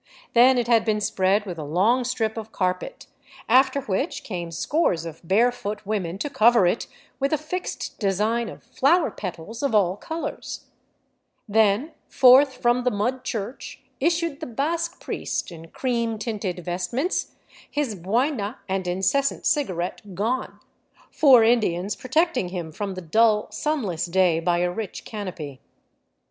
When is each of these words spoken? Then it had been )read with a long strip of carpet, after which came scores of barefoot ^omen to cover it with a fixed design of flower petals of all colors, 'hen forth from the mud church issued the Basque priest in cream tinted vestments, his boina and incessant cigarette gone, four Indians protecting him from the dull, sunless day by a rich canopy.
Then 0.33 0.57
it 0.57 0.67
had 0.67 0.83
been 0.83 0.99
)read 1.19 1.45
with 1.45 1.59
a 1.59 1.63
long 1.63 2.03
strip 2.05 2.35
of 2.35 2.51
carpet, 2.51 3.05
after 3.47 3.81
which 3.81 4.23
came 4.23 4.49
scores 4.49 5.05
of 5.05 5.21
barefoot 5.23 5.83
^omen 5.85 6.19
to 6.21 6.27
cover 6.31 6.65
it 6.65 6.87
with 7.19 7.31
a 7.31 7.37
fixed 7.37 7.99
design 7.99 8.49
of 8.49 8.63
flower 8.63 9.11
petals 9.11 9.61
of 9.61 9.75
all 9.75 9.95
colors, 9.95 10.65
'hen 11.53 11.91
forth 12.09 12.57
from 12.57 12.83
the 12.83 12.89
mud 12.89 13.23
church 13.23 13.83
issued 13.99 14.39
the 14.39 14.47
Basque 14.47 14.99
priest 14.99 15.51
in 15.51 15.67
cream 15.67 16.17
tinted 16.17 16.57
vestments, 16.65 17.35
his 17.69 17.95
boina 17.95 18.55
and 18.67 18.87
incessant 18.87 19.45
cigarette 19.45 20.15
gone, 20.15 20.59
four 21.11 21.43
Indians 21.43 21.95
protecting 21.95 22.49
him 22.49 22.71
from 22.71 22.95
the 22.95 23.01
dull, 23.01 23.51
sunless 23.51 24.07
day 24.07 24.39
by 24.39 24.61
a 24.61 24.71
rich 24.71 25.05
canopy. 25.05 25.61